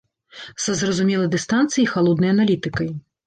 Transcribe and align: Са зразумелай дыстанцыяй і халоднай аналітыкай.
Са 0.63 0.73
зразумелай 0.79 1.29
дыстанцыяй 1.35 1.83
і 1.83 1.87
халоднай 1.93 2.35
аналітыкай. 2.37 2.93